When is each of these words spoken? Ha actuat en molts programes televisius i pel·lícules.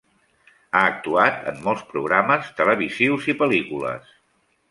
Ha 0.77 0.79
actuat 0.93 1.43
en 1.51 1.59
molts 1.67 1.83
programes 1.91 2.49
televisius 2.61 3.31
i 3.35 3.39
pel·lícules. 3.43 4.13